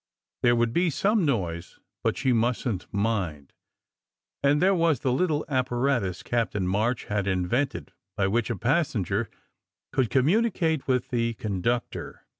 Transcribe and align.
There 0.41 0.55
would 0.55 0.73
be 0.73 0.89
some 0.89 1.23
noise, 1.27 1.77
but 2.03 2.17
she 2.17 2.33
mustn 2.33 2.79
t 2.79 2.87
mind; 2.91 3.53
and 4.43 4.59
there 4.59 4.73
was 4.73 5.01
the 5.01 5.13
little 5.13 5.45
apparatus 5.47 6.23
Captain 6.23 6.67
March 6.67 7.03
had 7.03 7.27
in 7.27 7.45
vented, 7.45 7.91
by 8.17 8.25
which 8.25 8.49
a 8.49 8.55
passenger 8.55 9.29
could 9.93 10.09
communicate 10.09 10.87
with 10.87 11.09
the 11.09 11.35
conductor. 11.35 12.25